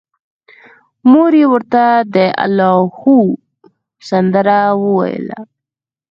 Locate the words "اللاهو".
2.43-3.17